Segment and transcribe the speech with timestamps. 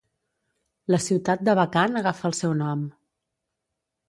[0.95, 2.83] La ciutat d'Abakan, agafa el seu nom.